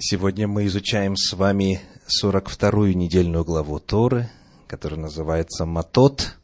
[0.00, 1.80] Сегодня мы изучаем с вами
[2.22, 4.30] 42-ю недельную главу Торы,
[4.68, 6.36] которая называется Матот.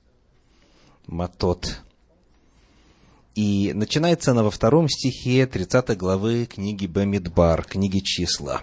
[1.06, 1.80] Матот.
[3.36, 8.62] И начинается она во втором стихе 30 главы книги Бамидбар, книги Числа.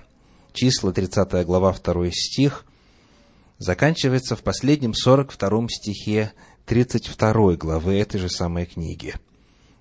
[0.51, 2.65] Числа, 30 глава, 2 стих,
[3.59, 6.33] заканчивается в последнем 42 стихе
[6.65, 9.13] 32 главы этой же самой книги.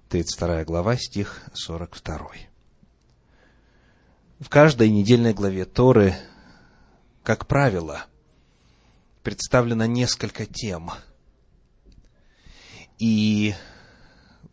[0.09, 2.50] 32 глава, стих 42
[4.41, 6.17] в каждой недельной главе Торы,
[7.23, 8.07] как правило,
[9.23, 10.91] представлено несколько тем.
[12.99, 13.55] И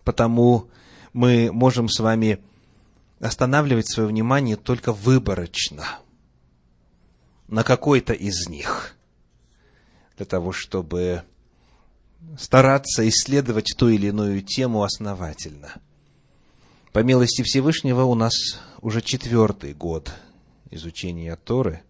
[0.03, 0.69] потому
[1.13, 2.43] мы можем с вами
[3.19, 5.85] останавливать свое внимание только выборочно
[7.47, 8.95] на какой-то из них,
[10.17, 11.23] для того, чтобы
[12.37, 15.75] стараться исследовать ту или иную тему основательно–
[16.97, 18.33] по милости Всевышнего у нас
[18.81, 20.11] уже четвертый год
[20.71, 21.83] изучения Торы.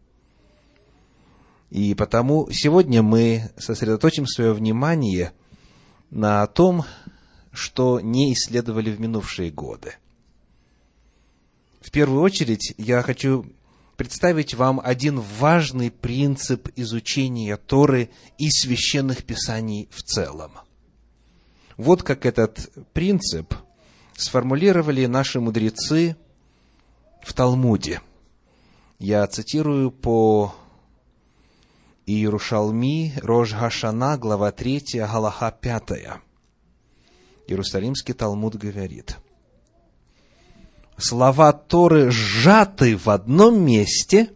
[1.70, 5.32] И потому сегодня мы сосредоточим свое внимание
[6.10, 6.84] на том,
[7.54, 9.94] что не исследовали в минувшие годы.
[11.80, 13.46] В первую очередь я хочу
[13.96, 20.52] представить вам один важный принцип изучения Торы и священных писаний в целом.
[21.78, 23.54] Вот как этот принцип–
[24.18, 26.18] сформулировали наши мудрецы
[27.24, 28.02] в Талмуде.
[29.00, 30.54] Я цитирую по
[32.08, 35.92] Иерушалми, Рож Гашана, глава 3, Галаха 5.
[37.48, 39.18] Иерусалимский Талмуд говорит.
[40.98, 44.32] Слова Торы сжаты в одном месте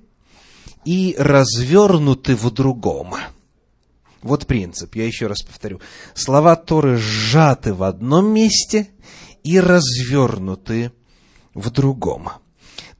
[0.85, 3.15] и развернуты в другом.
[4.21, 5.81] Вот принцип, я еще раз повторю.
[6.13, 8.91] Слова Торы сжаты в одном месте
[9.43, 10.91] и развернуты
[11.53, 12.29] в другом.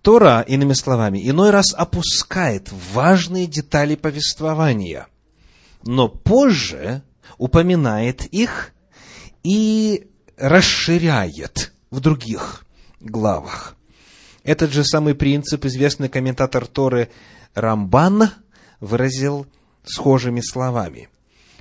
[0.02, 5.07] Тора, иными словами, иной раз опускает важные детали повествования,
[5.84, 7.03] но позже
[7.38, 8.72] упоминает их
[9.44, 10.07] и
[10.38, 12.66] расширяет в других
[13.00, 13.75] главах.
[14.44, 17.09] Этот же самый принцип известный комментатор Торы
[17.53, 18.31] Рамбан
[18.79, 19.46] выразил
[19.84, 21.09] схожими словами.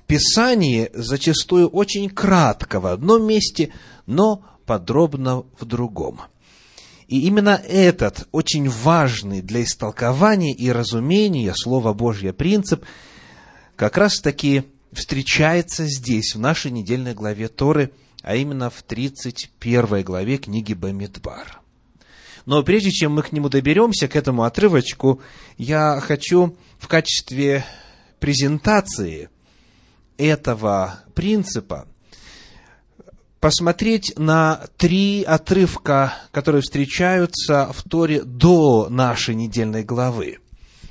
[0.06, 3.72] Писание зачастую очень кратко в одном месте,
[4.06, 6.20] но подробно в другом.
[7.08, 12.84] И именно этот очень важный для истолкования и разумения Слова Божье принцип
[13.75, 17.91] как раз-таки встречается здесь, в нашей недельной главе Торы,
[18.22, 21.60] а именно в 31 главе книги Бамидбар.
[22.47, 25.20] Но прежде чем мы к нему доберемся, к этому отрывочку,
[25.59, 27.64] я хочу в качестве
[28.20, 29.30] презентации
[30.16, 31.88] этого принципа
[33.40, 40.38] посмотреть на три отрывка, которые встречаются в Торе до нашей недельной главы,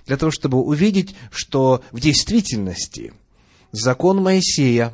[0.05, 3.13] для того, чтобы увидеть, что в действительности
[3.71, 4.93] закон Моисея,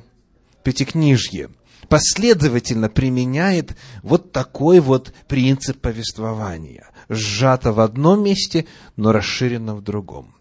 [0.63, 1.49] Пятикнижье,
[1.88, 8.65] последовательно применяет вот такой вот принцип повествования, сжато в одном месте,
[8.97, 10.35] но расширено в другом.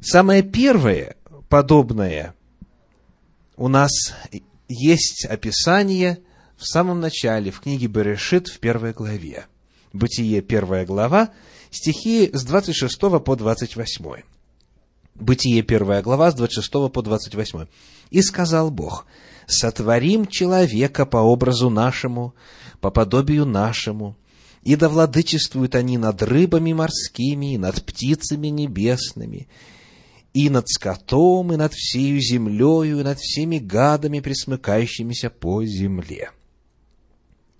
[0.00, 1.16] Самое первое
[1.48, 2.34] подобное
[3.56, 3.90] у нас
[4.68, 6.20] есть описание
[6.56, 9.46] в самом начале, в книге Берешит, в первой главе.
[9.92, 11.30] Бытие, первая глава,
[11.70, 14.22] стихи с 26 по 28.
[15.14, 17.66] Бытие, первая глава, с 26 по 28.
[18.10, 19.06] «И сказал Бог,
[19.46, 22.34] сотворим человека по образу нашему,
[22.80, 24.16] по подобию нашему,
[24.62, 29.46] и да владычествуют они над рыбами морскими, и над птицами небесными,
[30.34, 36.32] и над скотом, и над всею землею, и над всеми гадами, присмыкающимися по земле.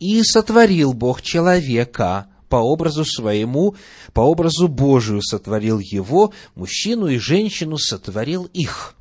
[0.00, 3.76] И сотворил Бог человека по образу своему,
[4.12, 8.96] по образу Божию сотворил его, мужчину и женщину сотворил их.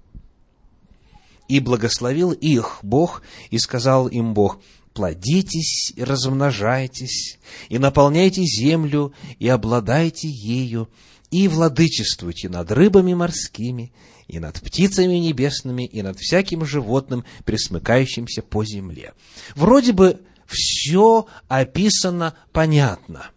[1.47, 4.62] И благословил их Бог, и сказал им Бог,
[4.94, 7.39] плодитесь и размножайтесь,
[7.69, 10.89] и наполняйте землю, и обладайте ею,
[11.33, 13.91] и владычествуйте над рыбами морскими,
[14.27, 19.13] и над птицами небесными, и над всяким животным, присмыкающимся по земле.
[19.56, 23.31] Вроде бы все описано понятно.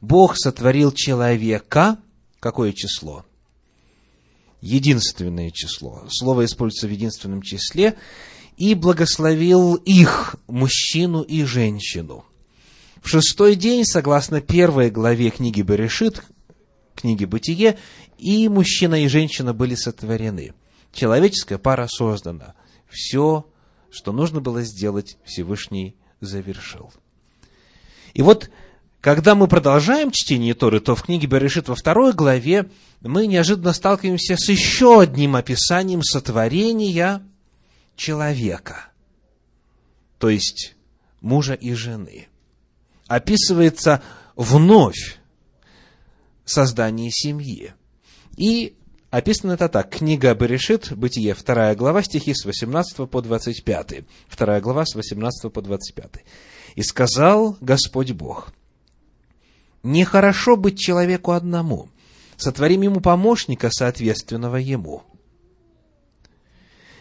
[0.00, 1.98] Бог сотворил человека,
[2.40, 3.26] какое число?
[4.62, 6.04] Единственное число.
[6.08, 7.96] Слово используется в единственном числе.
[8.56, 12.24] И благословил их, мужчину и женщину.
[13.02, 16.22] В шестой день, согласно первой главе книги Берешит,
[16.94, 17.78] книге «Бытие»,
[18.18, 20.54] и мужчина и женщина были сотворены.
[20.92, 22.54] Человеческая пара создана.
[22.88, 23.46] Все,
[23.90, 26.92] что нужно было сделать, Всевышний завершил.
[28.14, 28.50] И вот
[29.00, 34.36] когда мы продолжаем чтение Торы, то в книге Берешит во второй главе мы неожиданно сталкиваемся
[34.36, 37.20] с еще одним описанием сотворения
[37.96, 38.86] человека,
[40.18, 40.76] то есть
[41.20, 42.28] мужа и жены.
[43.08, 44.02] Описывается
[44.36, 45.18] вновь
[46.52, 47.74] создание семьи.
[48.36, 48.76] И
[49.10, 49.90] описано это так.
[49.90, 54.04] Книга Берешит, Бытие, 2 глава, стихи с 18 по 25.
[54.36, 56.24] 2 глава с 18 по 25.
[56.74, 58.52] «И сказал Господь Бог,
[59.82, 61.88] нехорошо быть человеку одному,
[62.36, 65.02] сотворим ему помощника, соответственного ему».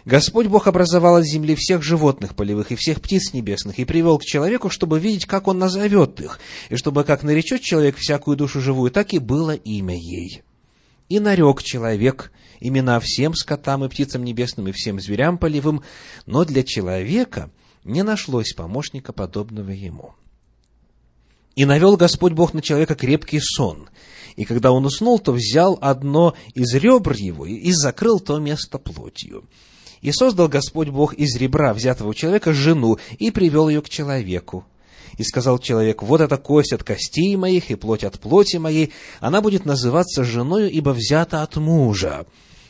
[0.05, 4.25] Господь Бог образовал от земли всех животных полевых и всех птиц небесных и привел к
[4.25, 6.39] человеку, чтобы видеть, как он назовет их,
[6.69, 10.41] и чтобы, как наречет человек всякую душу живую, так и было имя ей.
[11.09, 15.83] И нарек человек имена всем скотам и птицам небесным и всем зверям полевым,
[16.25, 17.51] но для человека
[17.83, 20.13] не нашлось помощника, подобного ему.
[21.55, 23.89] И навел Господь Бог на человека крепкий сон,
[24.35, 29.43] и когда он уснул, то взял одно из ребр его и закрыл то место плотью.
[30.01, 34.65] И создал Господь Бог из ребра взятого у человека жену и привел ее к человеку.
[35.17, 39.41] И сказал человек, вот эта кость от костей моих и плоть от плоти моей, она
[39.41, 42.25] будет называться женою, ибо взята от мужа.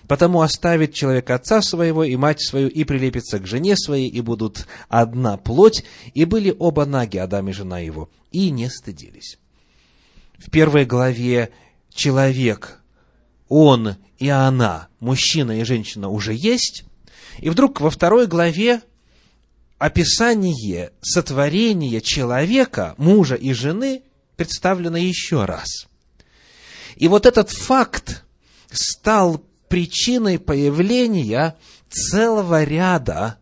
[0.07, 4.67] Потому оставит человек отца своего и мать свою, и прилепится к жене своей, и будут
[4.89, 9.37] одна плоть, и были оба наги, Адам и жена его, и не стыдились.
[10.37, 11.51] В первой главе
[11.93, 12.81] человек,
[13.47, 16.83] он и она, мужчина и женщина уже есть,
[17.39, 18.81] и вдруг во второй главе
[19.77, 24.03] описание сотворения человека, мужа и жены,
[24.35, 25.87] представлено еще раз.
[26.95, 28.23] И вот этот факт
[28.71, 31.55] стал причиной появления
[31.89, 33.37] целого ряда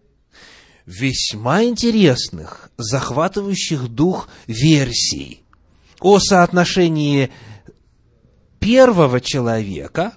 [0.85, 5.43] весьма интересных, захватывающих дух версий
[5.99, 7.31] о соотношении
[8.59, 10.13] первого человека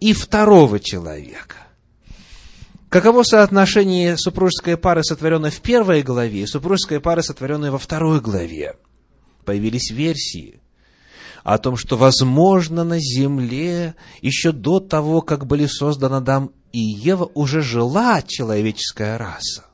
[0.00, 1.65] и второго человека.
[2.96, 8.76] Каково соотношение супружеской пары, сотворенной в первой главе, и супружеской пары, сотворенной во второй главе?
[9.44, 10.62] Появились версии
[11.44, 17.30] о том, что, возможно, на земле еще до того, как были созданы Адам и Ева,
[17.34, 19.66] уже жила человеческая раса.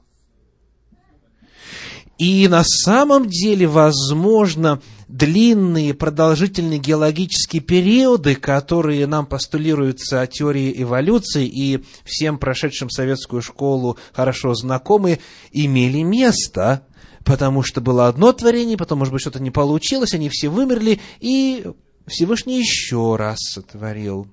[2.19, 11.85] И на самом деле, возможно, длинные продолжительные геологические периоды, которые нам постулируются теории эволюции и
[12.05, 15.20] всем прошедшим советскую школу хорошо знакомы,
[15.53, 16.87] имели место,
[17.25, 21.67] потому что было одно творение, потом, может быть, что-то не получилось, они все вымерли, и
[22.06, 24.29] Всевышний еще раз сотворил.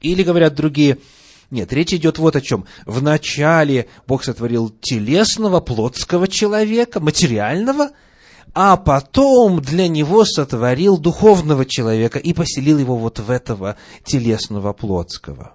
[0.00, 0.98] Или, говорят другие,
[1.50, 2.64] нет, речь идет вот о чем.
[2.86, 7.90] Вначале Бог сотворил телесного, плотского человека, материального–
[8.54, 15.54] а потом для него сотворил духовного человека и поселил его вот в этого телесного плотского.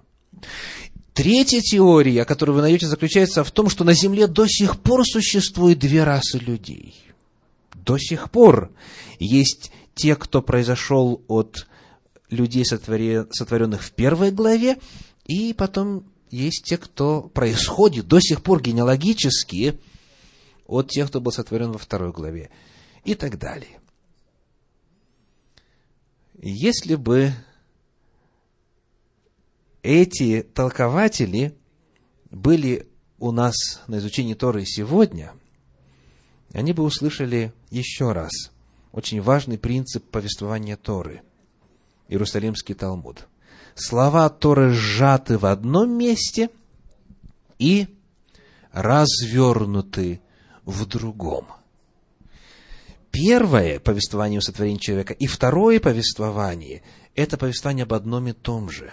[1.14, 5.78] Третья теория, которую вы найдете, заключается в том, что на Земле до сих пор существует
[5.78, 6.94] две расы людей.
[7.74, 8.70] До сих пор
[9.18, 11.66] есть те, кто произошел от
[12.28, 14.76] людей, сотворенных в первой главе,
[15.26, 19.80] и потом есть те, кто происходит до сих пор генеалогически
[20.66, 22.50] от тех, кто был сотворен во второй главе
[23.04, 23.80] и так далее.
[26.42, 27.32] Если бы
[29.82, 31.54] эти толкователи
[32.30, 32.86] были
[33.18, 35.34] у нас на изучении Торы сегодня,
[36.52, 38.30] они бы услышали еще раз
[38.92, 41.22] очень важный принцип повествования Торы,
[42.08, 43.28] Иерусалимский Талмуд.
[43.74, 46.50] Слова Торы сжаты в одном месте
[47.58, 47.86] и
[48.72, 50.20] развернуты
[50.64, 51.46] в другом–
[53.10, 56.82] первое повествование о сотворении человека и второе повествование–
[57.14, 58.92] это повествование об одном и том же.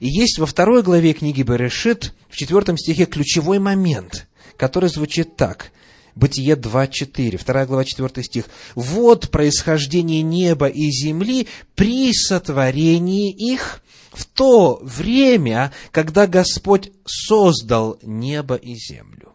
[0.00, 5.72] И есть во второй главе книги Берешит, в четвертом стихе, ключевой момент, который звучит так.
[6.14, 8.46] Бытие 2.4, вторая глава, четвертый стих.
[8.76, 18.54] «Вот происхождение неба и земли при сотворении их в то время, когда Господь создал небо
[18.54, 19.32] и землю».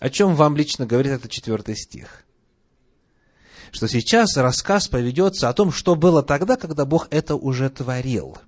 [0.00, 2.19] О чем вам лично говорит этот четвертый стих?
[3.70, 8.38] Что сейчас рассказ поведется о том, что было тогда, когда Бог это уже творил.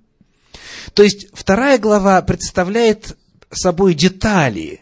[0.93, 3.17] То есть вторая глава представляет
[3.51, 4.81] собой детали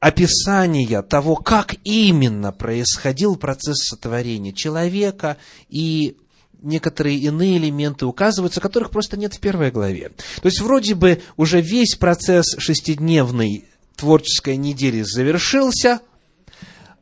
[0.00, 5.36] описания того, как именно происходил процесс сотворения человека
[5.68, 6.16] и
[6.62, 10.10] некоторые иные элементы указываются, которых просто нет в первой главе.
[10.40, 13.66] То есть вроде бы уже весь процесс шестидневной
[13.96, 16.00] творческой недели завершился–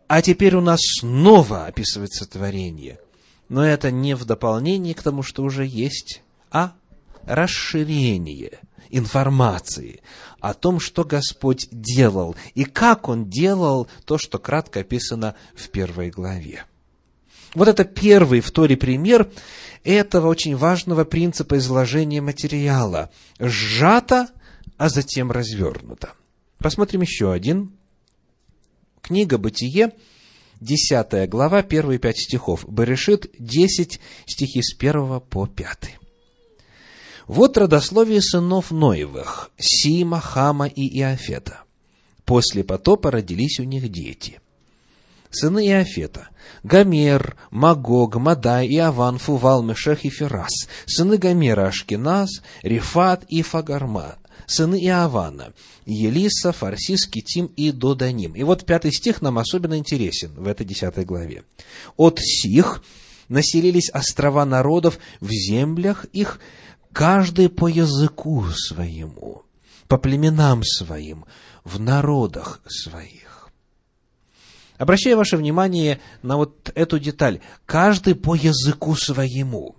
[0.08, 2.99] а теперь у нас снова описывается творение.
[3.49, 6.73] Но это не в дополнение к тому, что уже есть, а
[7.25, 8.58] расширение
[8.90, 10.02] информации
[10.40, 16.11] о том, что Господь делал и как Он делал то, что кратко описано в первой
[16.11, 16.64] главе.
[17.54, 19.30] Вот это первый в Торе пример
[19.84, 23.11] этого очень важного принципа изложения материала.
[23.38, 24.28] Сжато,
[24.76, 26.12] а затем развернуто.
[26.58, 27.73] Посмотрим еще один.
[29.04, 29.92] Книга «Бытие»,
[30.62, 32.64] 10 глава, первые пять стихов.
[32.66, 35.99] Берешит, 10 стихи с 1 по 5.
[37.26, 41.64] Вот родословие сынов Ноевых, Сима, Хама и Иофета.
[42.25, 44.40] После потопа родились у них дети.
[45.30, 46.28] Сыны Иофета–
[46.62, 50.66] Гомер, Магог, Мадай, Иован, Фувал, Мешех и Ферас.
[50.87, 52.30] Сыны Гомера– Ашкеназ,
[52.62, 54.16] Рифат и Фагарма.
[54.46, 55.52] Сыны Иована–
[55.86, 58.34] Елиса, Фарсис, Китим и Доданим.
[58.34, 61.44] И вот пятый стих нам особенно интересен в этой десятой главе.
[61.96, 62.82] «От сих
[63.28, 66.40] населились острова народов в землях их,
[66.92, 69.42] каждый по языку своему,
[69.88, 71.24] по племенам своим,
[71.64, 73.50] в народах своих.
[74.76, 77.40] Обращаю ваше внимание на вот эту деталь.
[77.64, 79.76] Каждый по языку своему.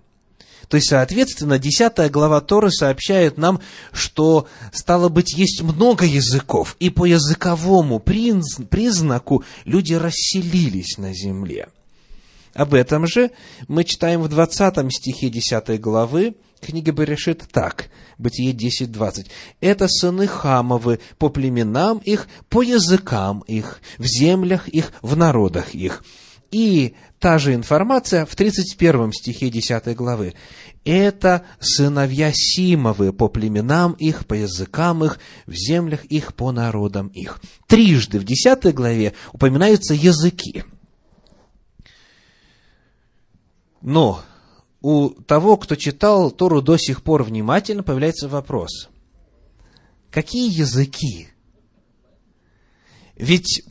[0.68, 3.60] То есть, соответственно, 10 глава Торы сообщает нам,
[3.92, 11.68] что, стало быть, есть много языков, и по языковому признаку люди расселились на земле.
[12.54, 13.32] Об этом же
[13.68, 19.26] мы читаем в 20 стихе 10 главы, Книга Берешит так, Бытие 10.20.
[19.60, 26.02] Это сыны Хамовы по племенам их, по языкам их, в землях их, в народах их.
[26.50, 30.34] И та же информация в 31 стихе 10 главы.
[30.84, 37.40] Это сыновья Симовы по племенам их, по языкам их, в землях их, по народам их.
[37.66, 40.64] Трижды в 10 главе упоминаются языки.
[43.82, 44.22] Но
[44.80, 48.88] у того, кто читал Тору до сих пор внимательно, появляется вопрос.
[50.10, 51.28] Какие языки?
[53.16, 53.64] Ведь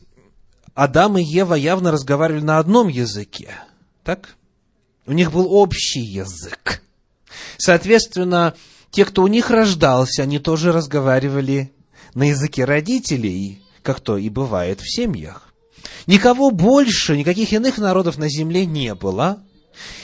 [0.76, 3.48] Адам и Ева явно разговаривали на одном языке,
[4.04, 4.36] так?
[5.06, 6.82] У них был общий язык.
[7.56, 8.54] Соответственно,
[8.90, 11.72] те, кто у них рождался, они тоже разговаривали
[12.12, 15.54] на языке родителей, как то и бывает в семьях.
[16.06, 19.42] Никого больше, никаких иных народов на земле не было–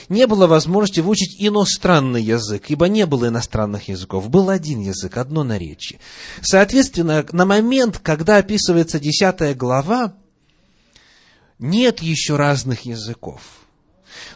[0.07, 4.29] не было возможности выучить иностранный язык, ибо не было иностранных языков.
[4.29, 5.99] Был один язык, одно наречие.
[6.41, 10.13] Соответственно, на момент, когда описывается десятая глава,
[11.63, 13.41] нет еще разных языков.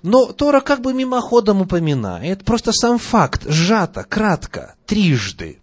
[0.01, 5.59] Но Тора как бы мимоходом упоминает, просто сам факт, сжато, кратко, трижды.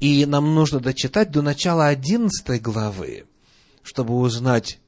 [0.00, 3.24] И нам нужно дочитать до начала одиннадцатой главы,
[3.82, 4.78] чтобы узнать,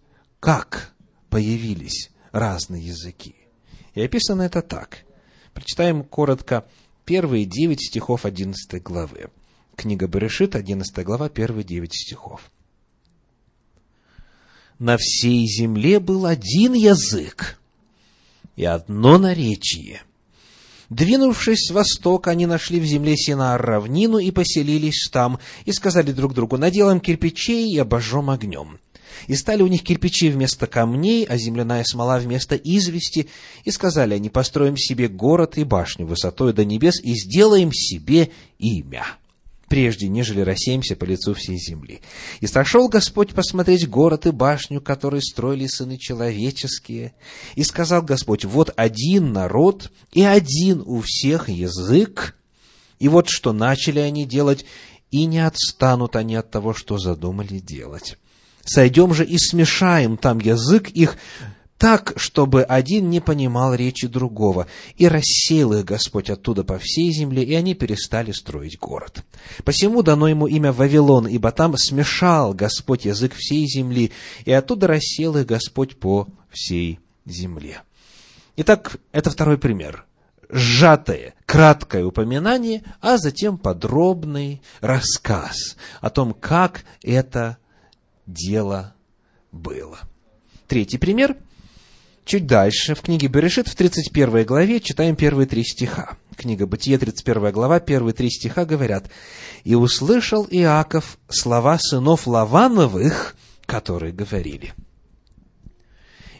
[0.40, 0.92] как
[1.30, 3.34] появились разные языки.
[3.94, 5.04] И описано это так.
[5.54, 6.66] Прочитаем коротко
[7.06, 9.30] первые девять стихов одиннадцатой главы.
[9.74, 12.50] Книга Берешит, одиннадцатая глава, первые девять стихов.
[14.78, 17.58] На всей земле был один язык
[18.54, 20.02] и одно наречие.
[20.88, 26.32] Двинувшись с востока, они нашли в земле Синаар равнину и поселились там, и сказали друг
[26.32, 28.78] другу, наделаем кирпичей и обожжем огнем.
[29.26, 33.28] И стали у них кирпичи вместо камней, а земляная смола вместо извести.
[33.64, 39.04] И сказали они, построим себе город и башню высотой до небес и сделаем себе имя
[39.68, 42.00] прежде, нежели рассеемся по лицу всей земли.
[42.40, 47.12] И сошел Господь посмотреть город и башню, которые строили сыны человеческие.
[47.54, 52.36] И сказал Господь, вот один народ и один у всех язык.
[52.98, 54.64] И вот что начали они делать,
[55.10, 58.18] и не отстанут они от того, что задумали делать.
[58.64, 61.16] Сойдем же и смешаем там язык их,
[61.78, 64.66] так, чтобы один не понимал речи другого.
[64.96, 69.24] И рассеял их Господь оттуда по всей земле, и они перестали строить город.
[69.64, 74.10] Посему дано ему имя Вавилон, ибо там смешал Господь язык всей земли,
[74.44, 77.82] и оттуда рассеял их Господь по всей земле.
[78.56, 80.04] Итак, это второй пример.
[80.50, 87.58] Сжатое, краткое упоминание, а затем подробный рассказ о том, как это
[88.26, 88.94] дело
[89.52, 89.98] было.
[90.66, 91.36] Третий пример.
[92.28, 96.18] Чуть дальше, в книге Берешит, в 31 главе, читаем первые три стиха.
[96.36, 99.08] Книга Бытие, 31 глава, первые три стиха говорят.
[99.64, 104.74] «И услышал Иаков слова сынов Лавановых, которые говорили».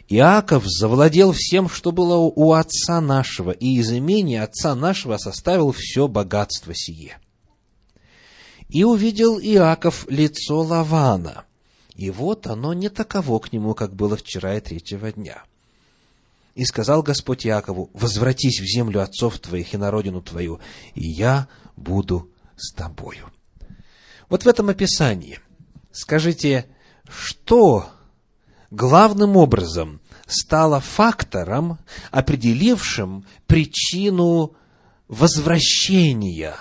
[0.09, 6.07] Иаков завладел всем, что было у отца нашего, и из имени отца нашего составил все
[6.07, 7.17] богатство сие.
[8.67, 11.45] И увидел Иаков лицо Лавана–
[11.95, 15.43] и вот оно не таково к нему, как было вчера и третьего дня.
[16.55, 20.59] И сказал Господь Якову, возвратись в землю отцов твоих и на родину твою,
[20.93, 23.31] и я буду с тобою.
[24.29, 25.39] Вот в этом описании
[25.91, 26.67] скажите,
[27.07, 27.89] что
[28.71, 31.79] главным образом стало фактором,
[32.11, 34.55] определившим причину
[35.07, 36.55] возвращения,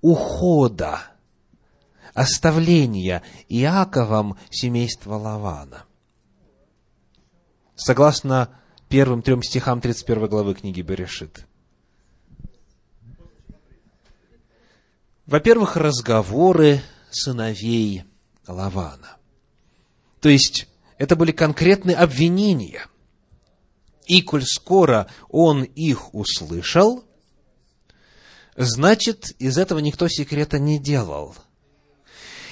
[0.00, 1.00] ухода,
[2.12, 5.84] оставления Иаковом семейства Лавана.
[7.74, 8.50] Согласно
[8.92, 11.46] первым трем стихам 31 главы книги Берешит.
[15.24, 18.04] Во-первых, разговоры сыновей
[18.46, 19.16] Лавана.
[20.20, 20.68] То есть,
[20.98, 22.86] это были конкретные обвинения.
[24.06, 27.02] И коль скоро он их услышал,
[28.56, 31.34] значит, из этого никто секрета не делал.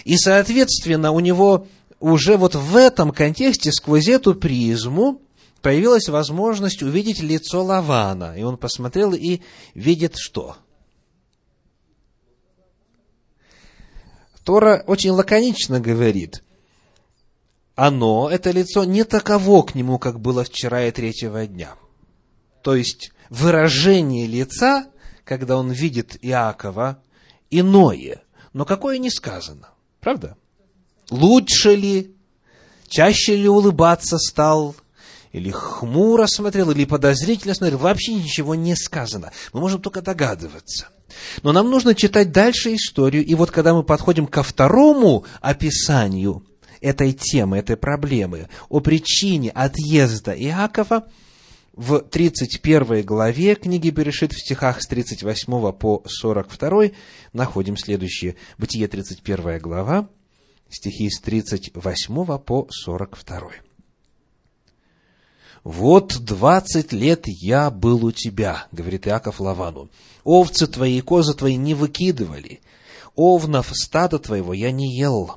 [0.04, 1.68] И, соответственно, у него
[1.99, 5.20] уже вот в этом контексте, сквозь эту призму,
[5.62, 8.37] появилась возможность увидеть лицо Лавана.
[8.37, 9.40] И он посмотрел и
[9.75, 10.57] видит что?
[14.45, 16.43] Тора очень лаконично говорит,
[17.75, 21.76] оно, это лицо, не таково к нему, как было вчера и третьего дня.
[22.62, 24.87] То есть, выражение лица,
[25.25, 27.02] когда он видит Иакова,
[27.50, 29.71] иное, но какое не сказано.
[30.00, 30.37] Правда?
[31.11, 32.14] Лучше ли,
[32.88, 34.75] чаще ли улыбаться стал,
[35.33, 39.33] или хмуро смотрел, или подозрительно смотрел, вообще ничего не сказано.
[39.53, 40.89] Мы можем только догадываться.
[41.43, 46.45] Но нам нужно читать дальше историю, и вот когда мы подходим ко второму описанию
[46.81, 51.07] этой темы, этой проблемы, о причине отъезда Иакова,
[51.73, 56.91] в 31 главе книги Берешит в стихах с 38 по 42
[57.33, 58.37] находим следующее.
[58.59, 60.09] Бытие 31 глава,
[60.69, 63.70] стихи с 38 по 42.
[65.62, 69.90] «Вот двадцать лет я был у тебя,— говорит Иаков Лавану,—
[70.25, 72.61] овцы твои и козы твои не выкидывали,
[73.14, 75.37] овнов стада твоего я не ел,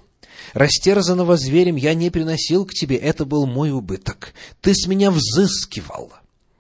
[0.53, 6.13] растерзанного зверем я не приносил к тебе, это был мой убыток, ты с меня взыскивал».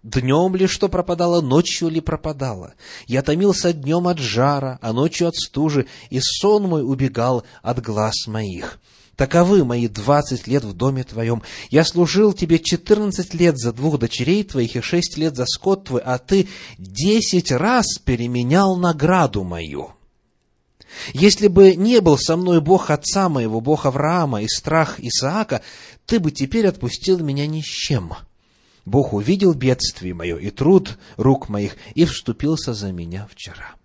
[0.03, 2.73] Днем ли что пропадало, ночью ли пропадало?
[3.07, 8.27] Я томился днем от жара, а ночью от стужи, и сон мой убегал от глаз
[8.27, 8.81] моих.
[9.15, 11.43] Таковы мои двадцать лет в доме твоем.
[11.69, 16.01] Я служил тебе четырнадцать лет за двух дочерей твоих и шесть лет за скот твой,
[16.01, 16.47] а ты
[16.79, 19.91] десять раз переменял награду мою.
[21.13, 25.61] Если бы не был со мной Бог отца моего, Бог Авраама и страх Исаака,
[26.05, 28.13] ты бы теперь отпустил меня ни с чем.
[28.85, 33.75] Бог увидел бедствие мое и труд рук моих и вступился за меня вчера.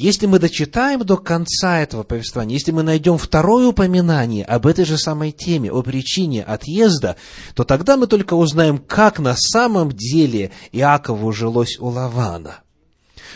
[0.00, 4.96] Если мы дочитаем до конца этого повествования, если мы найдем второе упоминание об этой же
[4.96, 7.16] самой теме, о причине отъезда,
[7.54, 12.60] то тогда мы только узнаем, как на самом деле Иакову жилось у Лавана.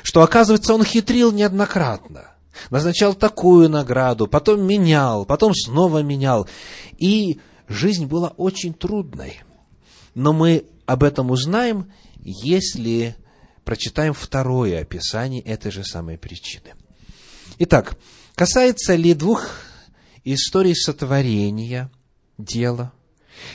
[0.03, 2.31] Что, оказывается, он хитрил неоднократно.
[2.71, 6.49] Назначал такую награду, потом менял, потом снова менял.
[6.97, 9.43] И жизнь была очень трудной.
[10.15, 13.17] Но мы об этом узнаем, если
[13.65, 16.75] прочитаем второе описание этой же самой причины.
[17.59, 17.97] Итак,
[18.35, 19.49] касается ли двух
[20.25, 21.91] историй сотворения
[22.39, 22.93] дела?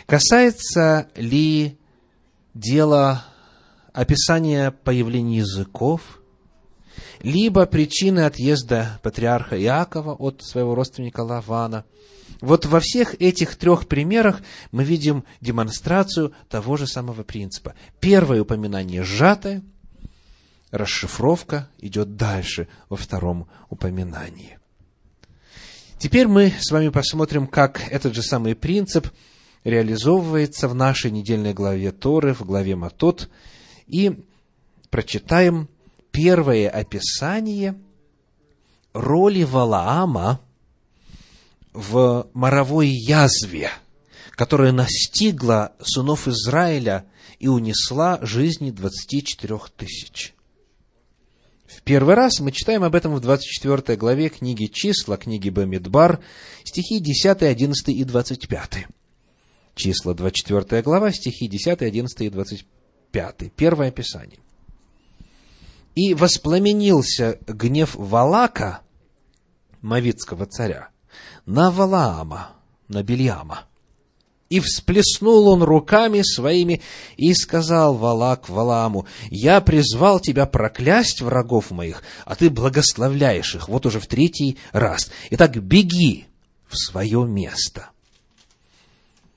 [0.05, 1.77] Касается ли
[2.53, 3.25] дела
[3.93, 6.21] описания появления языков?
[7.21, 11.85] Либо причины отъезда патриарха Иакова от своего родственника Лавана?
[12.41, 14.41] Вот во всех этих трех примерах
[14.71, 17.75] мы видим демонстрацию того же самого принципа.
[17.99, 19.63] Первое упоминание сжатое–
[20.71, 24.59] расшифровка идет дальше во втором упоминании.
[25.97, 29.09] Теперь мы с вами посмотрим, как этот же самый принцип
[29.63, 33.29] реализовывается в нашей недельной главе Торы, в главе Матот,
[33.87, 34.23] и
[34.89, 35.67] прочитаем
[36.11, 37.75] первое описание
[38.93, 40.39] роли Валаама
[41.73, 43.69] в моровой язве,
[44.31, 47.05] которая настигла сынов Израиля
[47.39, 50.33] и унесла жизни 24 тысяч.
[51.69, 56.19] В первый раз мы читаем об этом в 24 главе книги «Числа», книги Бамидбар,
[56.63, 58.87] стихи 10, 11 и 25.
[59.75, 63.53] Числа, 24 глава, стихи 10, 11 и 25.
[63.55, 64.39] Первое описание.
[65.93, 68.81] «И воспламенился гнев Валака,
[69.81, 70.89] Мавицкого царя,
[71.45, 72.55] на Валаама,
[72.87, 73.68] на Бельяма,
[74.49, 76.81] и всплеснул он руками своими
[77.17, 83.69] и сказал Валак Валааму, «Я призвал тебя проклясть врагов моих, а ты благословляешь их».
[83.69, 85.11] Вот уже в третий раз.
[85.29, 86.25] Итак, беги
[86.67, 87.89] в свое место.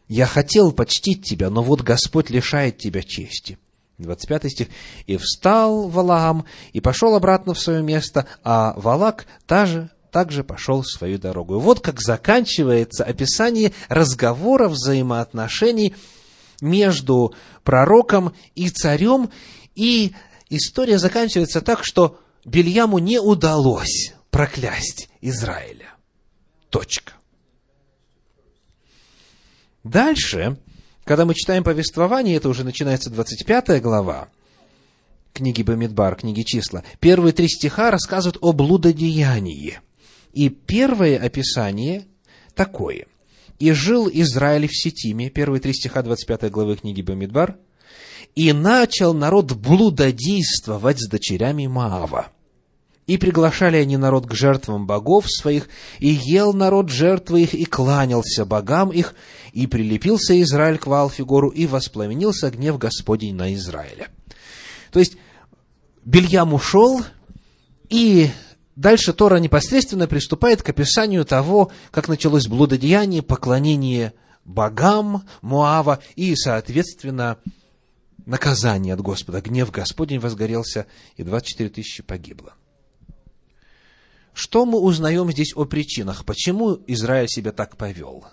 [0.09, 3.59] Я хотел почтить тебя, но вот Господь лишает тебя чести.
[3.99, 4.69] 25 стих.
[5.07, 11.19] «И встал Валаам, и пошел обратно в свое место, а Валак также, также пошел свою
[11.19, 11.59] дорогу».
[11.59, 15.95] Вот как заканчивается описание разговора, взаимоотношений
[16.61, 19.31] между пророком и царем,
[19.75, 20.13] и
[20.49, 25.95] история заканчивается так, что Бельяму не удалось проклясть Израиля.
[26.71, 27.13] Точка.
[29.85, 30.57] Дальше,
[31.05, 34.29] когда мы читаем повествование, это уже начинается 25 глава,
[35.33, 39.81] книги Бамидбар, книги числа, первые три стиха рассказывают о блудодеянии.
[40.33, 42.07] И первое описание
[42.55, 43.07] такое.
[43.59, 47.57] «И жил Израиль в Сетиме», первые три стиха 25 главы книги Бамидбар,
[48.35, 52.29] «и начал народ блудодействовать с дочерями Моава.
[53.07, 55.69] И приглашали они народ к жертвам богов своих,
[55.99, 59.15] и ел народ жертвы их, и кланялся богам их,
[59.53, 64.09] и прилепился Израиль к Ваал-Фегору, и воспламенился гнев Господень на Израиля.
[64.93, 65.17] То есть,
[66.05, 67.03] Бильам ушел,
[67.89, 68.31] и
[68.77, 77.39] дальше Тора непосредственно приступает к описанию того, как началось блудодеяние, поклонение богам Муава и, соответственно,
[78.27, 79.41] наказание от Господа.
[79.41, 82.55] Гнев Господень возгорелся, и 24 тысячи погибло.
[84.33, 86.25] Что мы узнаем здесь о причинах?
[86.25, 88.27] Почему Израиль себя так повел?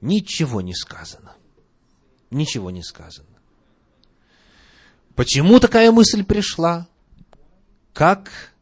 [0.00, 1.34] Ничего не сказано.
[2.30, 3.28] Ничего не сказано.
[5.16, 6.86] Почему такая мысль пришла?
[7.92, 8.52] Как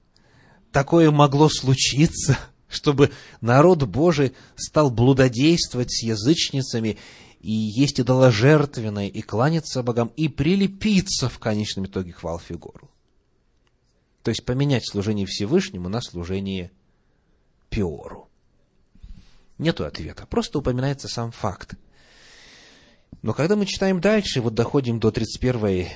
[0.75, 2.37] такое могло случиться,
[2.69, 6.99] чтобы народ Божий стал блудодействовать с язычницами
[7.41, 12.91] и есть идоложертвенное, и кланяться богам, и прилепиться в конечном итоге к Валфигору?
[14.23, 16.73] То есть поменять служение Всевышнему на служение
[17.69, 18.29] Пиору.
[19.59, 21.75] Нету ответа, просто упоминается сам факт.
[23.23, 25.89] Но когда мы читаем дальше, вот доходим до 31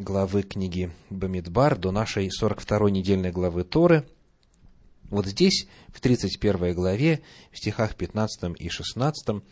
[0.00, 4.06] главы книги Бамидбар, до нашей 42 недельной главы Торы,
[5.10, 7.20] вот здесь, в 31 главе,
[7.52, 9.42] в стихах 15 и 16,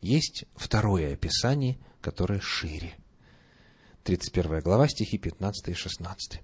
[0.00, 2.94] есть второе описание, которое шире.
[4.02, 6.40] 31 глава, стихи 15 и 16.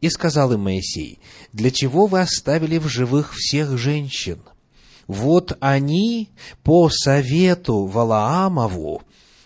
[0.00, 1.20] И сказал им Моисей,
[1.52, 4.42] для чего вы оставили в живых всех женщин?
[5.06, 6.30] Вот они
[6.62, 9.02] по совету Валаамову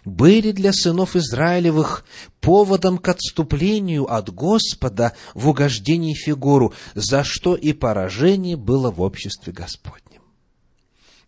[0.07, 2.07] были для сынов Израилевых
[2.41, 9.53] поводом к отступлению от Господа в угождении фигуру, за что и поражение было в обществе
[9.53, 10.23] Господнем.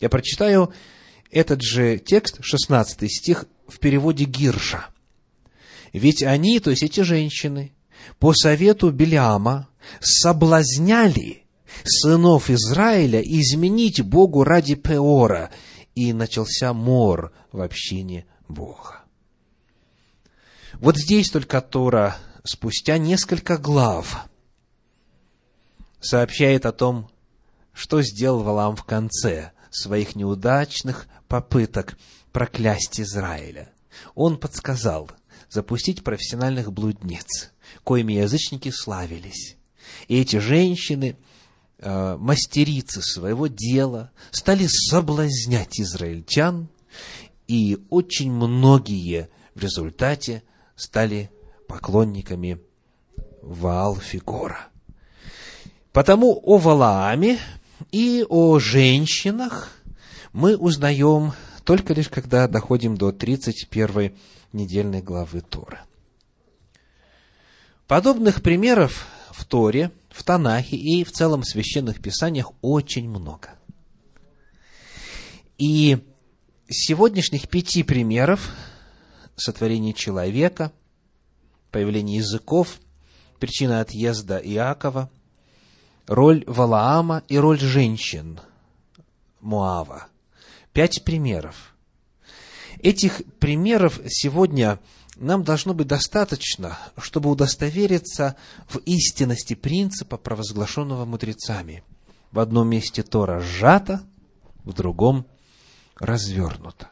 [0.01, 0.73] Я прочитаю
[1.33, 4.87] этот же текст, 16 стих, в переводе Гирша.
[5.93, 7.73] Ведь они, то есть эти женщины,
[8.21, 9.69] по совету Белиама
[10.01, 11.43] соблазняли
[11.85, 15.51] сынов Израиля изменить Богу ради Пеора,
[15.97, 19.03] и начался мор в общине Бога.
[20.75, 24.29] Вот здесь только Тора спустя несколько глав
[26.01, 27.11] сообщает о том,
[27.73, 31.99] что сделал Валам в конце своих неудачных попыток
[32.33, 33.73] проклясть Израиля.
[34.15, 35.11] Он подсказал
[35.49, 37.53] запустить профессиональных блудниц–
[37.85, 39.57] коими язычники славились.
[40.09, 41.17] И эти женщины,
[41.79, 46.69] э, мастерицы своего дела, стали соблазнять израильтян,
[47.49, 50.45] и очень многие в результате
[50.77, 51.31] стали
[51.67, 52.61] поклонниками
[53.43, 54.69] Ваал-Фигора.
[55.93, 57.39] Потому о Валааме
[57.91, 59.71] и о женщинах
[60.33, 61.33] мы узнаем
[61.65, 64.15] только лишь когда доходим до 31
[64.53, 65.85] недельной главы Тора.
[67.87, 73.51] Подобных примеров в Торе, в Танахе и в целом в священных писаниях очень много.
[75.57, 75.99] И
[76.69, 78.51] сегодняшних пяти примеров
[79.37, 80.73] сотворения человека,
[81.71, 82.81] появления языков,
[83.39, 85.11] причина отъезда Иакова,
[86.07, 88.41] роль Валаама и роль женщин
[89.41, 90.09] Муава.
[90.73, 91.75] Пять примеров.
[92.81, 94.79] Этих примеров сегодня
[95.17, 98.37] нам должно быть достаточно, чтобы удостовериться
[98.69, 101.83] в истинности принципа, провозглашенного мудрецами.
[102.31, 104.03] В одном месте Тора сжата,
[104.65, 105.27] в другом
[105.99, 106.91] развернута.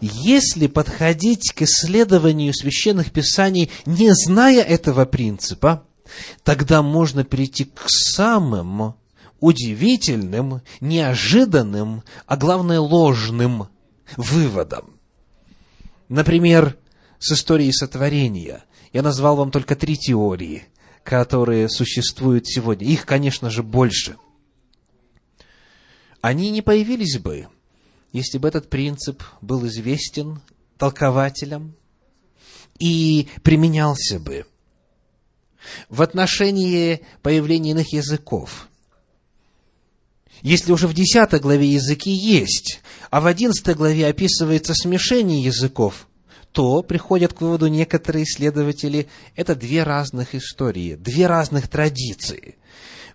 [0.00, 5.84] Если подходить к исследованию священных писаний, не зная этого принципа,
[6.42, 8.94] тогда можно перейти к самым
[9.40, 13.68] удивительным, неожиданным, а главное ложным
[14.16, 14.98] выводам.
[16.08, 16.76] Например,
[17.18, 18.64] с историей сотворения.
[18.92, 20.64] Я назвал вам только три теории,
[21.04, 22.86] которые существуют сегодня.
[22.86, 24.16] Их, конечно же, больше.
[26.20, 27.48] Они не появились бы,
[28.12, 30.40] если бы этот принцип был известен
[30.78, 31.74] толкователям
[32.78, 34.46] и применялся бы
[35.88, 38.68] в отношении появления иных языков.
[40.40, 46.06] Если уже в 10 главе языки есть, а в 11 главе описывается смешение языков,
[46.52, 52.56] то приходят к выводу некоторые исследователи, это две разных истории, две разных традиции.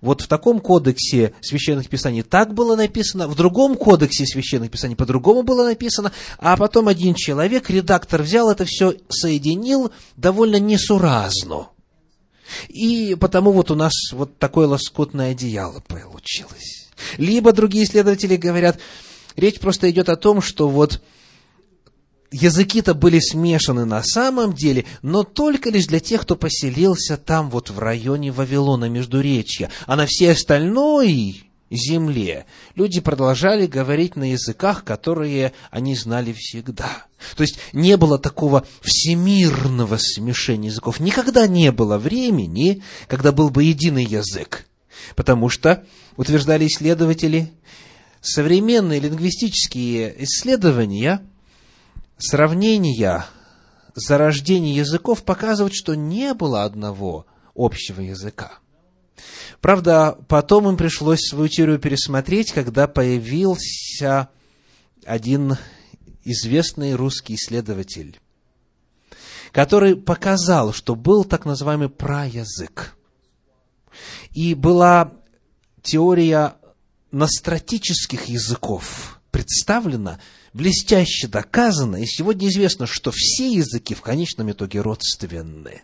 [0.04, 5.44] Вот в таком кодексе священных писаний так было написано, в другом кодексе священных писаний по-другому
[5.44, 11.70] было написано, а потом один человек, редактор, взял это все, соединил довольно несуразно.
[12.68, 16.90] И потому вот у нас вот такое лоскутное одеяло получилось.
[17.18, 18.80] Либо другие исследователи говорят,
[19.38, 21.02] речь просто идет о том, что вот
[22.34, 27.70] языки-то были смешаны на самом деле, но только лишь для тех, кто поселился там, вот
[27.70, 29.70] в районе Вавилона, Междуречья.
[29.86, 37.06] А на всей остальной земле люди продолжали говорить на языках, которые они знали всегда.
[37.36, 41.00] То есть не было такого всемирного смешения языков.
[41.00, 44.66] Никогда не было времени, когда был бы единый язык.
[45.16, 45.84] Потому что,
[46.18, 47.52] утверждали исследователи,
[48.22, 51.22] современные лингвистические исследования–
[52.24, 53.26] сравнения
[53.96, 58.60] зарождения языков показывают, что не было одного общего языка.
[59.62, 64.30] Правда, потом им пришлось свою теорию пересмотреть, когда появился
[65.06, 65.58] один
[66.24, 68.20] известный русский исследователь,
[69.52, 72.96] который показал, что был так называемый праязык.
[74.32, 75.14] И была
[75.82, 76.56] теория
[77.12, 80.20] настратических языков представлена
[80.54, 85.84] блестяще доказано, и сегодня известно, что все языки в конечном итоге родственны.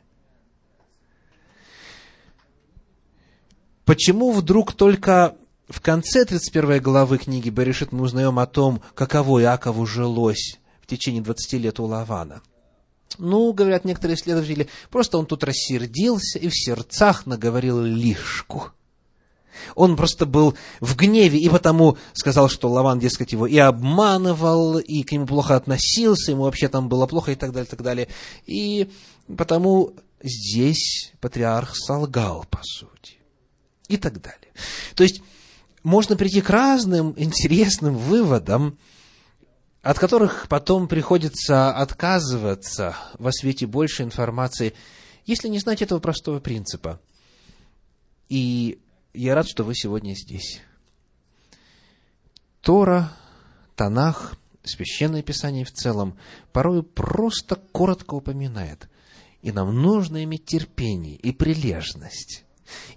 [3.86, 5.36] Почему вдруг только
[5.68, 11.24] в конце 31 главы книги Берешит мы узнаем о том, каково Иакову жилось в течение
[11.24, 12.42] 20 лет у Лавана?
[13.18, 18.72] Ну, говорят некоторые исследователи, просто он тут рассердился и в сердцах наговорил лишку–
[19.76, 25.04] он просто был в гневе, и потому сказал, что Лаван, дескать, его и обманывал, и
[25.04, 28.08] к нему плохо относился, ему вообще там было плохо, и так далее, и так далее.
[28.46, 28.90] И
[29.38, 33.18] потому здесь патриарх солгал, по сути.
[33.88, 34.52] И так далее.
[34.96, 35.22] То есть,
[35.84, 38.78] можно прийти к разным интересным выводам,
[39.82, 44.74] от которых потом приходится отказываться во свете большей информации,
[45.26, 47.00] если не знать этого простого принципа.
[48.28, 48.80] И
[49.14, 50.62] я рад, что вы сегодня здесь.
[52.62, 53.12] Тора,
[53.76, 56.18] Танах, Священное Писание в целом
[56.52, 58.90] порой просто коротко упоминает.
[59.42, 62.44] И нам нужно иметь терпение и прилежность,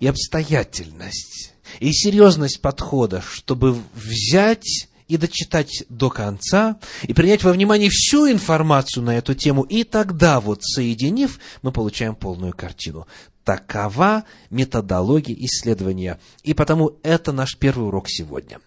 [0.01, 7.91] и обстоятельность, и серьезность подхода, чтобы взять и дочитать до конца, и принять во внимание
[7.91, 13.07] всю информацию на эту тему, и тогда вот, соединив, мы получаем полную картину.
[13.45, 16.21] Такова методология исследования.
[16.43, 18.61] И потому это наш первый урок сегодня.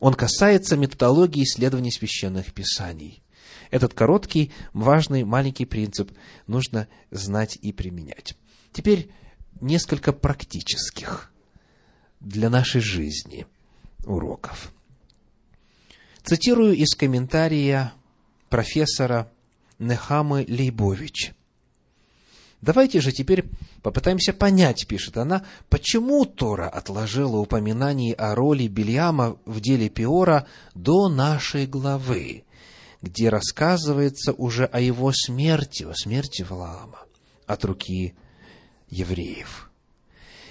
[0.00, 3.22] Он касается методологии исследования священных писаний.
[3.70, 6.10] Этот короткий, важный, маленький принцип
[6.46, 8.34] нужно знать и применять.
[8.72, 9.10] Теперь
[9.60, 11.32] несколько практических
[12.20, 13.46] для нашей жизни
[14.04, 14.72] уроков.
[16.22, 17.92] Цитирую из комментария
[18.48, 19.30] профессора
[19.78, 21.32] Нехамы Лейбович.
[22.60, 23.44] Давайте же теперь
[23.82, 31.08] попытаемся понять, пишет она, почему Тора отложила упоминание о роли Бельяма в деле Пиора до
[31.08, 32.44] нашей главы,
[33.00, 36.98] где рассказывается уже о его смерти, о смерти Валаама
[37.46, 38.14] от руки
[38.90, 39.70] евреев.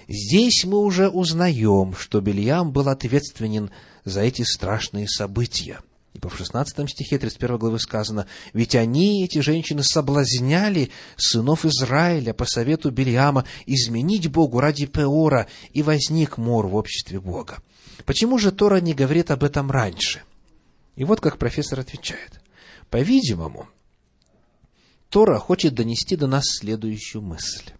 [0.08, 3.70] Здесь мы уже узнаем, что Бельям был ответственен
[4.06, 5.80] за эти страшные события.
[6.18, 12.46] Ибо в 16 стихе 31 главы сказано, «Ведь они, эти женщины, соблазняли сынов Израиля по
[12.46, 17.60] совету Бельяма изменить Богу ради Пеора, и возник мор в обществе Бога».
[18.06, 20.24] Почему же Тора не говорит об этом раньше?
[20.96, 22.42] И вот как профессор отвечает.
[22.90, 23.70] По-видимому,
[25.10, 27.74] Тора хочет донести до нас следующую мысль.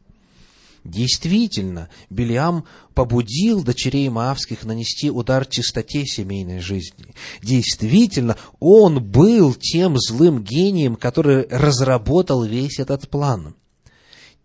[0.88, 7.14] Действительно, Белиам побудил дочерей Маавских нанести удар чистоте семейной жизни.
[7.44, 13.56] Действительно, он был тем злым гением, который разработал весь этот план.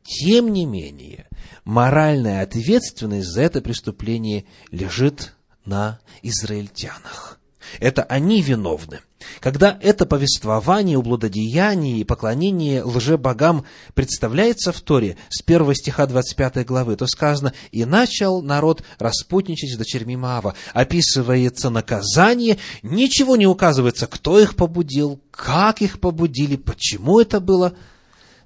[0.02, 1.28] Тем не менее,
[1.64, 7.38] моральная ответственность за это преступление лежит на израильтянах.
[7.80, 9.00] Это они виновны.
[9.40, 16.66] Когда это повествование о блудодеянии и поклонении лжебогам представляется в Торе с 1 стиха 25
[16.66, 20.54] главы, то сказано «И начал народ распутничать с дочерьми Маава».
[20.72, 27.74] Описывается наказание, ничего не указывается, кто их побудил, как их побудили, почему это было,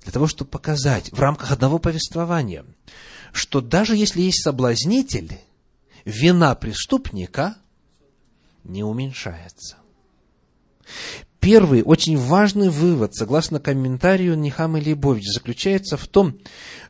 [0.04, 2.64] для того, чтобы показать в рамках одного повествования,
[3.32, 5.38] что даже если есть соблазнитель,
[6.04, 7.56] вина преступника
[8.68, 9.76] не уменьшается.
[11.40, 16.38] Первый, очень важный вывод, согласно комментарию Нихама Лейбович, заключается в том,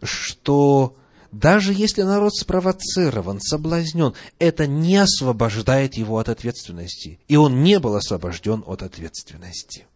[0.03, 0.97] что
[1.31, 7.19] даже если народ спровоцирован, соблазнен, это не освобождает его от ответственности.
[7.29, 9.87] И он не был освобожден от ответственности.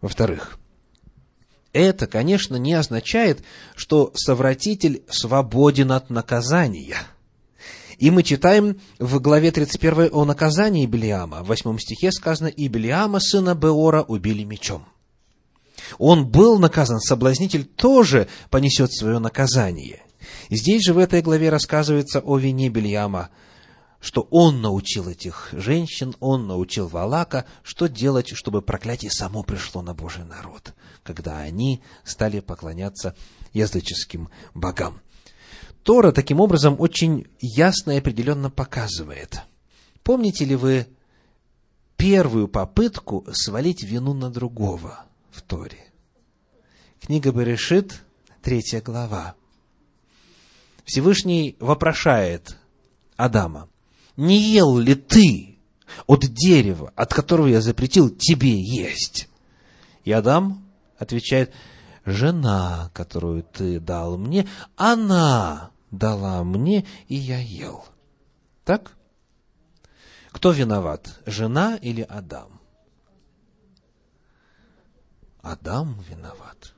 [0.00, 0.58] Во-вторых,
[1.72, 3.42] это, конечно, не означает,
[3.74, 6.98] что совратитель свободен от наказания–
[8.00, 11.42] и мы читаем в главе 31 о наказании Белиама.
[11.42, 14.86] В 8 стихе сказано, «И Белиама, сына Беора, убили мечом».
[15.98, 20.02] Он был наказан, соблазнитель тоже понесет свое наказание.
[20.48, 23.28] Здесь же в этой главе рассказывается о вине Бельяма,
[24.00, 29.92] что он научил этих женщин, он научил Валака, что делать, чтобы проклятие само пришло на
[29.92, 33.14] Божий народ, когда они стали поклоняться
[33.52, 35.00] языческим богам.
[35.82, 39.40] Тора таким образом очень ясно и определенно показывает.
[40.02, 40.86] Помните ли вы
[41.96, 45.90] первую попытку свалить вину на другого в Торе?
[47.00, 48.02] Книга Берешит,
[48.42, 49.34] третья глава.
[50.84, 52.56] Всевышний вопрошает
[53.16, 53.68] Адама,
[54.16, 55.58] не ел ли ты
[56.06, 59.28] от дерева, от которого я запретил тебе есть?
[60.04, 60.66] И Адам
[60.98, 61.52] отвечает,
[62.04, 67.84] жена, которую ты дал мне, она дала мне, и я ел.
[68.64, 68.92] Так?
[70.30, 72.60] Кто виноват, жена или Адам?
[75.42, 76.74] Адам виноват.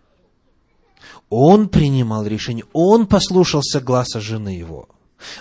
[1.29, 4.89] Он принимал решение, он послушался глаза жены его.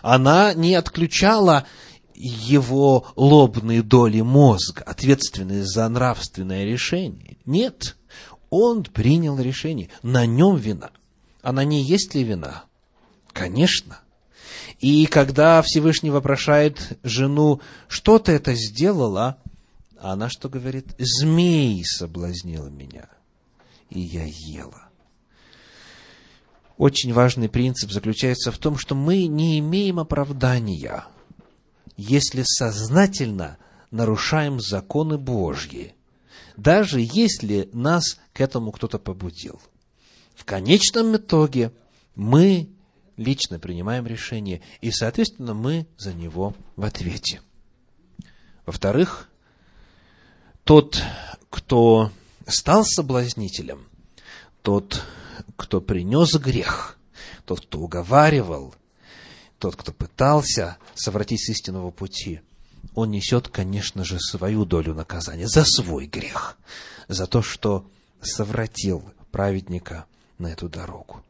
[0.02, 1.66] Она не отключала
[2.16, 7.38] его лобные доли мозга, ответственные за нравственное решение.
[7.46, 7.98] Нет,
[8.52, 10.92] он принял решение, на нем вина.
[11.42, 12.66] А на ней есть ли вина?
[13.34, 14.00] Конечно.
[14.80, 19.38] И когда Всевышний вопрошает жену, что ты это сделала,
[20.00, 20.94] она что говорит?
[21.00, 23.08] Змей соблазнил меня,
[23.90, 24.90] и я ела.
[26.78, 31.06] Очень важный принцип заключается в том, что мы не имеем оправдания,
[31.96, 33.58] если сознательно
[33.92, 35.96] нарушаем законы Божьи–
[36.58, 39.62] даже если нас к этому кто-то побудил.
[40.36, 41.72] В конечном итоге
[42.16, 42.70] мы
[43.18, 47.42] лично принимаем решение, и, соответственно, мы за него в ответе.
[48.66, 49.30] Во-вторых,
[50.64, 51.02] тот,
[51.50, 52.12] кто
[52.48, 53.88] стал соблазнителем,
[54.62, 55.04] тот,
[55.56, 56.98] кто принес грех,
[57.46, 58.74] тот, кто уговаривал,
[59.60, 62.42] тот, кто пытался совратить с истинного пути–
[62.94, 66.58] он несет, конечно же, свою долю наказания за свой грех,
[67.08, 67.86] за то, что
[68.22, 70.06] совратил праведника
[70.38, 71.24] на эту дорогу.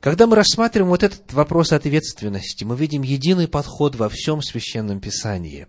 [0.00, 5.68] Когда мы рассматриваем вот этот вопрос ответственности, мы видим единый подход во всем Священном Писании.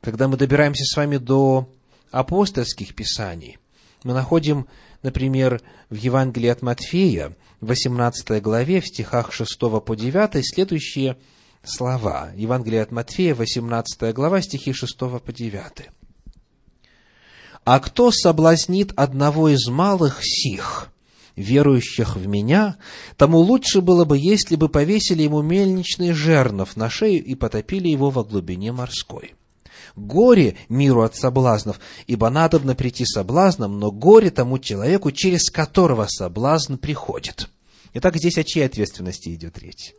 [0.00, 1.68] Когда мы добираемся с вами до
[2.12, 3.58] апостольских писаний,
[4.04, 4.68] мы находим,
[5.02, 11.16] например, в Евангелии от Матфея, в 18 главе, в стихах 6 по 9, следующие
[11.68, 12.30] слова.
[12.34, 15.90] Евангелие от Матфея, 18 глава, стихи 6 по 9.
[17.64, 20.88] «А кто соблазнит одного из малых сих,
[21.36, 22.76] верующих в меня,
[23.16, 28.10] тому лучше было бы, если бы повесили ему мельничный жернов на шею и потопили его
[28.10, 29.34] во глубине морской.
[29.96, 36.76] Горе миру от соблазнов, ибо надобно прийти соблазном, но горе тому человеку, через которого соблазн
[36.76, 37.48] приходит».
[37.94, 39.94] Итак, здесь о чьей ответственности идет речь?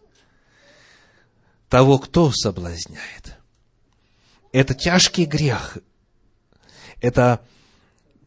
[1.69, 3.37] Того, кто соблазняет.
[4.51, 5.77] Это тяжкий грех.
[6.99, 7.41] Это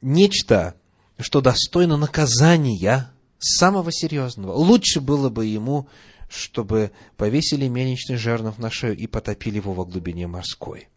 [0.00, 0.74] нечто,
[1.18, 4.52] что достойно наказания самого серьезного.
[4.52, 5.88] Лучше было бы ему,
[6.28, 10.88] чтобы повесили мельничный жернов на шею и потопили его во глубине морской.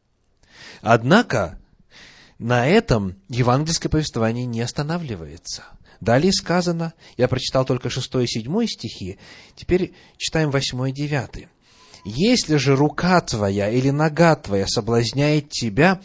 [0.82, 1.60] Однако,
[2.38, 5.64] на этом евангельское повествование не останавливается.
[6.00, 9.18] Далее сказано, я прочитал только 6 и 7 стихи,
[9.56, 11.48] теперь читаем 8 и 9.
[12.06, 16.01] Если же рука твоя или нога твоя соблазняет тебя,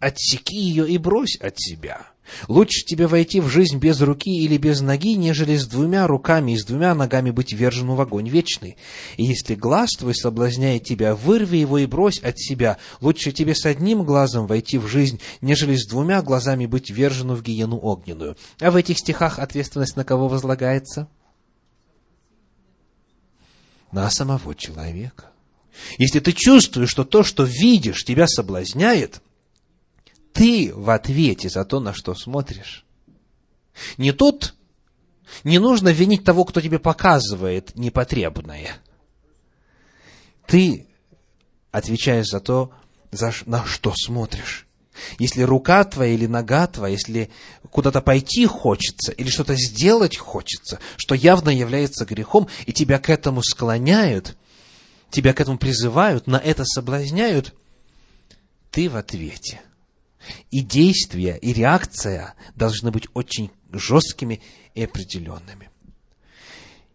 [0.00, 2.06] отсеки ее и брось от себя.
[2.48, 6.56] Лучше тебе войти в жизнь без руки или без ноги, нежели с двумя руками и
[6.56, 8.78] с двумя ногами быть вержену в огонь вечный.
[9.18, 12.78] И если глаз твой соблазняет тебя, вырви его и брось от себя.
[13.02, 17.42] Лучше тебе с одним глазом войти в жизнь, нежели с двумя глазами быть вержену в
[17.42, 18.38] гиену огненную.
[18.58, 21.08] А в этих стихах ответственность на кого возлагается?
[23.90, 25.31] На самого человека.
[25.98, 29.20] Если ты чувствуешь, что то, что видишь, тебя соблазняет–
[30.32, 32.84] ты в ответе за то, на что смотришь.
[33.96, 34.54] Не тут,
[35.44, 38.76] не нужно винить того, кто тебе показывает непотребное.
[40.46, 40.86] Ты
[41.70, 42.72] отвечаешь за то,
[43.10, 44.66] за, на что смотришь.
[45.18, 47.30] Если рука твоя или нога твоя, если
[47.70, 53.42] куда-то пойти хочется, или что-то сделать хочется, что явно является грехом, и тебя к этому
[53.42, 54.36] склоняют,
[55.12, 57.54] тебя к этому призывают, на это соблазняют,
[58.72, 59.60] ты в ответе–
[60.50, 64.40] и действия, и реакция должны быть очень жесткими
[64.74, 65.70] и определенными.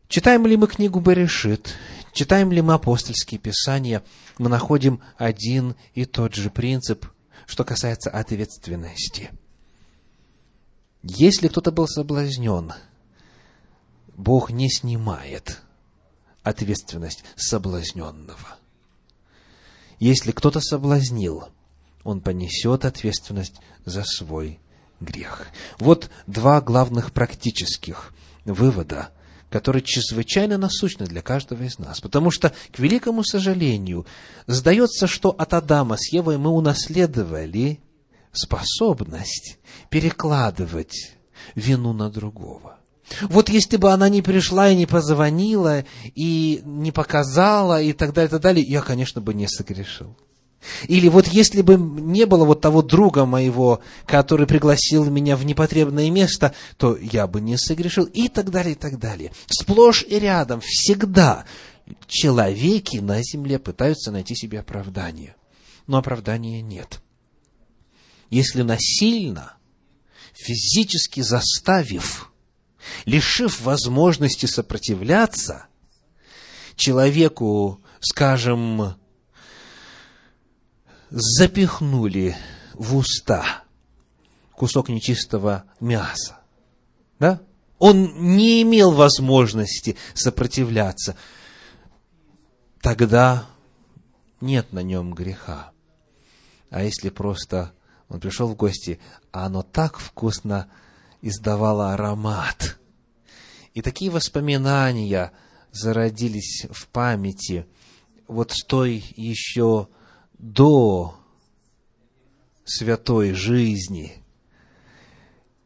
[0.07, 1.75] Читаем ли мы книгу Берешит,
[2.13, 4.03] читаем ли мы апостольские писания,
[4.37, 7.05] мы находим один и тот же принцип,
[7.45, 9.31] что касается ответственности.
[11.03, 12.73] Если кто-то был соблазнен,
[14.15, 15.61] Бог не снимает
[16.47, 18.57] ответственность соблазненного.
[19.99, 21.49] Если кто-то соблазнил–
[22.07, 24.61] он понесет ответственность за свой
[25.01, 25.47] грех.
[25.77, 28.13] Вот два главных практических
[28.45, 29.09] вывода,
[29.49, 31.99] которые чрезвычайно насущны для каждого из нас.
[31.99, 34.05] Потому что, к великому сожалению,
[34.47, 37.81] сдается, что от Адама с Евой мы унаследовали
[38.31, 41.17] способность перекладывать
[41.55, 42.76] вину на другого.
[43.23, 48.27] Вот если бы она не пришла и не позвонила, и не показала, и так далее,
[48.27, 50.15] и так далее, я, конечно, бы не согрешил.
[50.87, 56.09] Или вот если бы не было вот того друга моего, который пригласил меня в непотребное
[56.09, 59.31] место, то я бы не согрешил, и так далее, и так далее.
[59.47, 61.45] Сплошь и рядом, всегда
[62.07, 65.35] человеки на земле пытаются найти себе оправдание.
[65.85, 66.99] Но оправдания нет.
[68.29, 69.53] Если насильно,
[70.33, 72.31] физически заставив,
[73.05, 75.67] лишив возможности сопротивляться,
[76.75, 78.95] человеку, скажем,
[81.09, 82.35] запихнули
[82.73, 83.63] в уста
[84.51, 86.39] кусок нечистого мяса.
[87.19, 87.41] Да?
[87.79, 91.15] Он не имел возможности сопротивляться.
[92.81, 93.45] Тогда
[94.41, 95.71] нет на нем греха.
[96.69, 97.71] А если просто
[98.09, 98.99] он пришел в гости,
[99.31, 100.69] а оно так вкусно
[101.21, 102.77] издавало аромат.
[103.73, 105.31] И такие воспоминания
[105.71, 107.65] зародились в памяти
[108.27, 109.87] вот той еще
[110.37, 111.15] до
[112.65, 114.23] святой жизни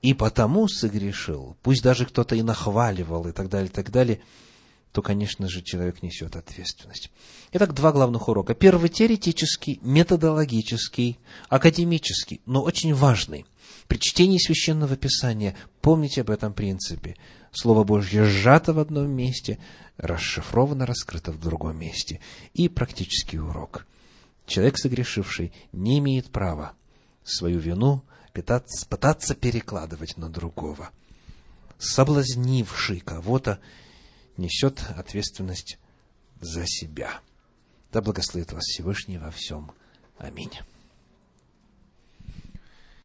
[0.02, 4.22] и потому согрешил, пусть даже кто-то и нахваливал и так далее, и так далее,
[4.92, 7.12] то, конечно же, человек несет ответственность.
[7.54, 8.54] Итак, два главных урока.
[8.56, 13.46] Первый теоретический, методологический, академический, но очень важный.
[13.92, 17.18] При чтении Священного Писания помните об этом принципе.
[17.52, 19.60] Слово Божье сжато в одном месте,
[19.98, 22.22] расшифровано, раскрыто в другом месте.
[22.54, 23.86] И практический урок–
[24.46, 26.72] человек согрешивший не имеет права
[27.26, 30.92] свою вину пытаться, пытаться перекладывать на другого.
[31.78, 33.60] Соблазнивший кого-то
[34.38, 35.80] несет ответственность
[36.40, 37.20] за себя.
[37.92, 39.74] Да благословит вас Всевышний во всем.
[40.18, 40.54] Аминь.